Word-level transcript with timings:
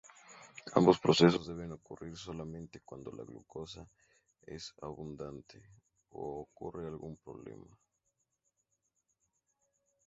Ambos 0.79 1.01
procesos 1.05 1.47
deben 1.51 1.71
ocurrir 1.79 2.15
solamente 2.27 2.75
cuando 2.87 3.09
la 3.11 3.23
glucosa 3.29 3.81
es 4.55 4.63
abundante, 4.87 5.57
u 6.09 6.21
ocurre 6.45 6.83
algún 6.93 7.15
problema. 7.25 7.69